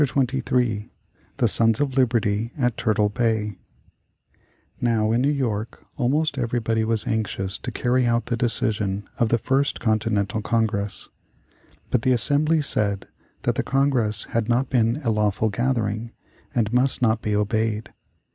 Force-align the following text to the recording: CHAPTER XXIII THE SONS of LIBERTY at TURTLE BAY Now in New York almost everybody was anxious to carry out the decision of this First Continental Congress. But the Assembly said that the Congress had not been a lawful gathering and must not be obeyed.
CHAPTER 0.03 0.39
XXIII 0.39 0.91
THE 1.37 1.47
SONS 1.47 1.79
of 1.79 1.95
LIBERTY 1.95 2.53
at 2.57 2.75
TURTLE 2.75 3.09
BAY 3.09 3.59
Now 4.81 5.11
in 5.11 5.21
New 5.21 5.29
York 5.29 5.85
almost 5.95 6.39
everybody 6.39 6.83
was 6.83 7.05
anxious 7.05 7.59
to 7.59 7.71
carry 7.71 8.07
out 8.07 8.25
the 8.25 8.35
decision 8.35 9.07
of 9.19 9.29
this 9.29 9.41
First 9.41 9.79
Continental 9.79 10.41
Congress. 10.41 11.09
But 11.91 12.01
the 12.01 12.13
Assembly 12.13 12.63
said 12.63 13.09
that 13.43 13.53
the 13.53 13.61
Congress 13.61 14.23
had 14.31 14.49
not 14.49 14.71
been 14.71 14.99
a 15.03 15.11
lawful 15.11 15.49
gathering 15.51 16.13
and 16.55 16.73
must 16.73 17.03
not 17.03 17.21
be 17.21 17.35
obeyed. 17.35 17.93